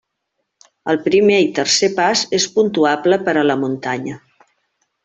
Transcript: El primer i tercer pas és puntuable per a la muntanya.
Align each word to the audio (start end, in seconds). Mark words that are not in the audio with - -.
El 0.93 0.97
primer 1.03 1.35
i 1.49 1.51
tercer 1.59 1.91
pas 2.01 2.25
és 2.41 2.49
puntuable 2.59 3.23
per 3.29 3.39
a 3.39 3.47
la 3.53 3.61
muntanya. 3.67 4.21